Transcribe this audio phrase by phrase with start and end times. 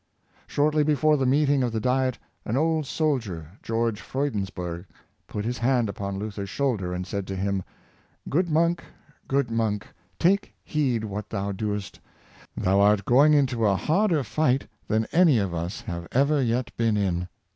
[0.47, 4.87] Shortly before the meeting of the Diet, an old soldier, George Freundesburg,
[5.27, 7.61] put his hand upon Luther's shoulder, and said to him:
[7.93, 8.83] *' Good monk,
[9.27, 9.85] good monk,
[10.17, 11.99] take heed what thou doest;
[12.57, 16.97] thou art going into a harder fight than any of us have ever yet been
[16.97, 17.27] in."